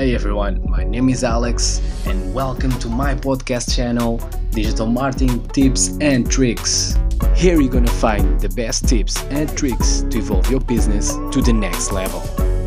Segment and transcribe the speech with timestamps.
[0.00, 4.16] Hey everyone, my name is Alex and welcome to my podcast channel
[4.50, 6.94] Digital Marketing Tips and Tricks.
[7.34, 11.52] Here you're gonna find the best tips and tricks to evolve your business to the
[11.52, 12.22] next level.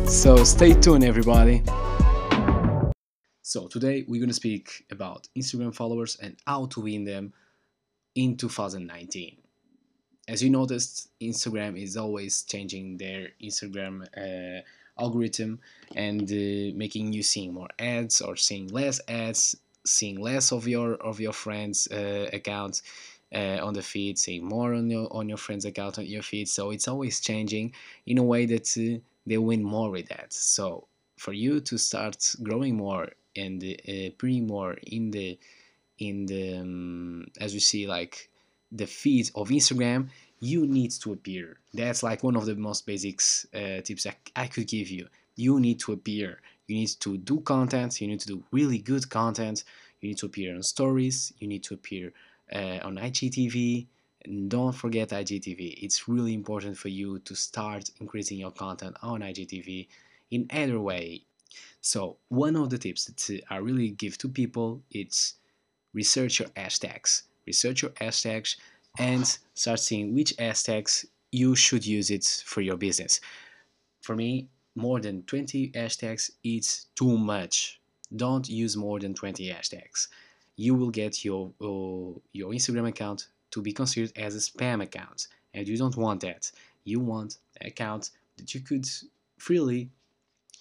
[0.06, 1.64] So stay tuned everybody.
[3.42, 7.32] So today we're gonna speak about Instagram followers and how to win them
[8.14, 9.38] in 2019.
[10.28, 14.62] As you noticed, Instagram is always changing their Instagram uh,
[14.98, 15.60] algorithm
[15.94, 20.94] and uh, making you seeing more ads or seeing less ads seeing less of your
[20.94, 22.82] of your friends uh, accounts
[23.34, 26.48] uh, on the feed seeing more on your on your friends account on your feed.
[26.48, 27.72] So it's always changing
[28.06, 30.86] in a way that uh, they win more with that so
[31.16, 35.38] for you to start growing more and uh, appearing more in the
[35.98, 38.28] in the um, as we see like
[38.72, 40.08] the feed of instagram
[40.40, 41.58] you need to appear.
[41.72, 45.08] That's like one of the most basics uh, tips I, I could give you.
[45.36, 46.40] You need to appear.
[46.66, 48.00] You need to do content.
[48.00, 49.64] You need to do really good content.
[50.00, 51.32] You need to appear on stories.
[51.38, 52.12] You need to appear
[52.54, 53.86] uh, on IGTV.
[54.24, 55.82] And don't forget IGTV.
[55.82, 59.88] It's really important for you to start increasing your content on IGTV
[60.30, 61.22] in either way.
[61.80, 65.34] So one of the tips that I really give to people is
[65.92, 67.22] research your hashtags.
[67.46, 68.56] Research your hashtags
[68.98, 73.20] and start seeing which hashtags you should use it for your business.
[74.02, 77.80] For me, more than 20 hashtags is too much.
[78.14, 80.08] Don't use more than 20 hashtags.
[80.56, 85.26] You will get your uh, your Instagram account to be considered as a spam account,
[85.52, 86.50] and you don't want that.
[86.84, 88.86] You want an account that you could
[89.38, 89.90] freely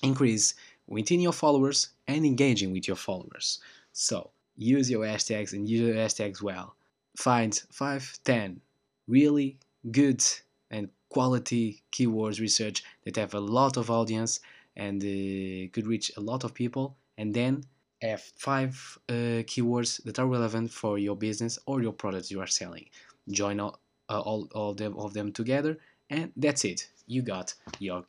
[0.01, 0.55] increase
[0.87, 3.59] within your followers and engaging with your followers.
[3.91, 6.75] So use your hashtags and use your hashtags well
[7.15, 8.61] find 5 10
[9.07, 9.57] really
[9.91, 10.23] good
[10.71, 14.39] and quality keywords research that have a lot of audience
[14.75, 16.97] and uh, could reach a lot of people.
[17.17, 17.63] And then
[18.01, 22.47] have five uh, keywords that are relevant for your business or your products you are
[22.47, 22.85] selling.
[23.29, 25.77] Join all, uh, all, all them, of them together
[26.09, 26.89] and that's it.
[27.07, 28.05] You got your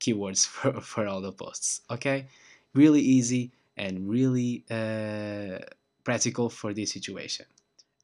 [0.00, 2.26] keywords for, for all the posts okay?
[2.74, 5.64] Really easy and really uh,
[6.04, 7.46] practical for this situation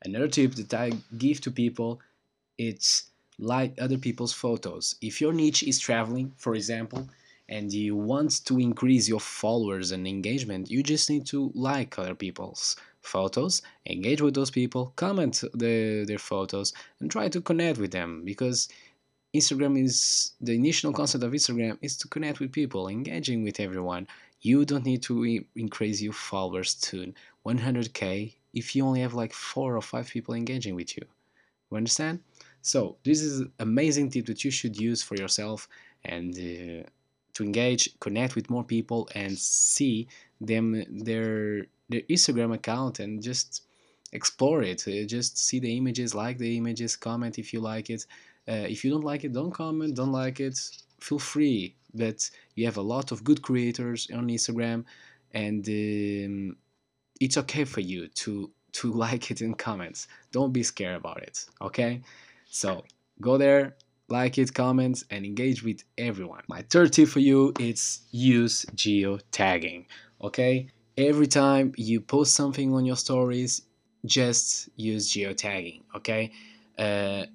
[0.05, 2.01] Another tip that I give to people
[2.59, 4.95] it's like other people's photos.
[5.01, 7.09] If your niche is traveling, for example,
[7.49, 12.15] and you want to increase your followers and engagement, you just need to like other
[12.15, 17.91] people's photos, engage with those people, comment the, their photos, and try to connect with
[17.91, 18.69] them because
[19.35, 24.07] Instagram is the initial concept of Instagram is to connect with people, engaging with everyone.
[24.45, 27.15] You don't need to increase your followers to
[27.47, 31.05] 100k if you only have like four or five people engaging with you.
[31.71, 32.21] You understand?
[32.61, 35.67] So this is amazing tip that you should use for yourself
[36.05, 36.87] and uh,
[37.33, 40.09] to engage, connect with more people, and see
[40.43, 43.63] them their their Instagram account and just
[44.13, 44.87] explore it.
[44.87, 48.05] Uh, just see the images, like the images, comment if you like it.
[48.47, 49.97] Uh, if you don't like it, don't comment.
[49.97, 50.59] Don't like it,
[51.05, 51.77] feel free.
[51.97, 54.85] that you have a lot of good creators on Instagram,
[55.33, 56.57] and um,
[57.21, 60.09] it's okay for you to to like it in comments.
[60.33, 62.01] Don't be scared about it, okay?
[62.51, 62.85] So
[63.21, 63.77] go there,
[64.09, 66.43] like it, comment, and engage with everyone.
[66.49, 69.87] My third tip for you is use geotagging,
[70.21, 70.69] okay?
[70.97, 73.63] Every time you post something on your stories,
[74.05, 76.33] just use geotagging, okay?
[76.77, 77.27] Uh,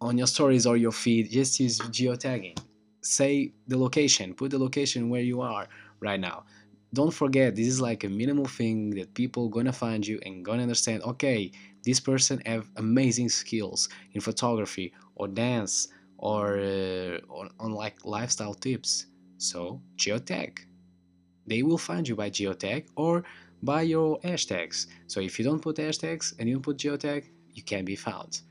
[0.00, 2.58] on your stories or your feed, just use geotagging.
[3.08, 5.66] Say the location, put the location where you are
[5.98, 6.44] right now.
[6.92, 10.60] Don't forget this is like a minimal thing that people gonna find you and gonna
[10.60, 11.50] understand okay
[11.84, 19.06] this person have amazing skills in photography or dance or uh, on, like lifestyle tips.
[19.38, 20.58] So geotag.
[21.46, 23.24] They will find you by geotag or
[23.62, 24.86] by your hashtags.
[25.06, 27.24] So if you don't put hashtags and you don't put geotag
[27.54, 28.42] you can be found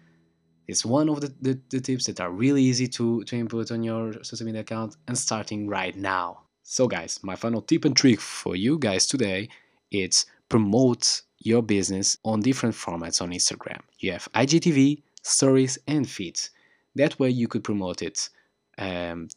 [0.68, 3.84] it's one of the, the, the tips that are really easy to, to input on
[3.84, 6.40] your social media account and starting right now
[6.70, 9.48] so guys, my final tip and trick for you guys today
[9.90, 13.80] it's promote your business on different formats on Instagram.
[14.00, 16.50] You have IGTV, stories and feeds.
[16.96, 18.30] That way you could promote it
[18.78, 19.30] um,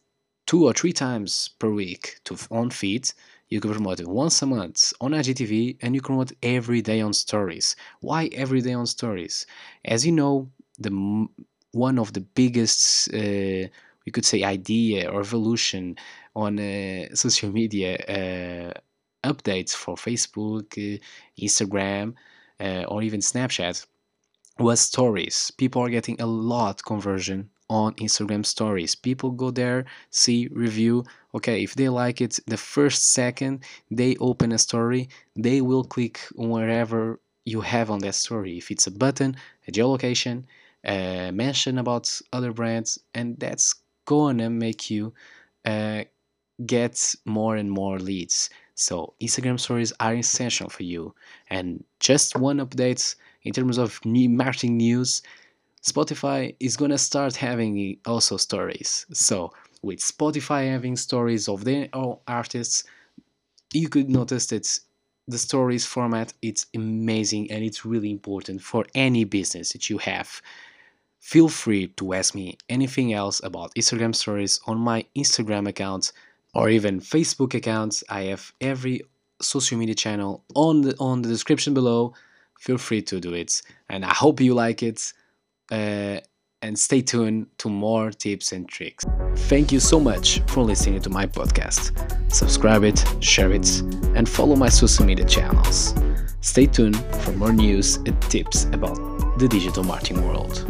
[0.46, 3.08] two or three times per week to on feed.
[3.48, 7.00] You could promote it once a month on IGTV and you can promote every day
[7.00, 7.76] on stories.
[8.00, 9.46] Why every day on stories?
[9.84, 10.50] As you know,
[10.80, 11.26] the
[11.72, 13.68] one of the biggest uh,
[14.06, 15.96] we could say idea or evolution
[16.34, 20.98] on uh, social media uh, updates for Facebook, uh,
[21.38, 22.14] Instagram,
[22.88, 23.86] or even Snapchat
[24.58, 25.50] was stories.
[25.56, 28.94] People are getting a lot conversion on Instagram stories.
[28.94, 31.04] People go there, see, review.
[31.34, 36.20] Okay, if they like it, the first second they open a story, they will click
[36.34, 38.58] wherever you have on that story.
[38.58, 39.36] If it's a button,
[39.68, 40.44] a geolocation,
[40.84, 43.74] a mention about other brands, and that's
[44.06, 45.12] gonna make you
[45.64, 46.04] uh,
[46.66, 48.50] get more and more leads.
[48.74, 51.14] So Instagram stories are essential for you.
[51.48, 55.22] And just one update in terms of new marketing news,
[55.82, 59.06] Spotify is gonna start having also stories.
[59.12, 59.52] So
[59.82, 62.84] with Spotify having stories of their own artists,
[63.72, 64.78] you could notice that
[65.28, 70.40] the stories format it's amazing and it's really important for any business that you have.
[71.20, 76.12] Feel free to ask me anything else about Instagram stories on my Instagram account
[76.54, 78.02] or even Facebook account.
[78.08, 79.02] I have every
[79.40, 82.14] social media channel on the on the description below.
[82.58, 85.12] Feel free to do it, and I hope you like it.
[85.70, 86.20] Uh,
[86.62, 89.04] and stay tuned to more tips and tricks.
[89.48, 91.92] Thank you so much for listening to my podcast.
[92.30, 93.80] Subscribe it, share it,
[94.14, 95.94] and follow my social media channels.
[96.42, 98.96] Stay tuned for more news and tips about
[99.38, 100.66] the digital marketing world.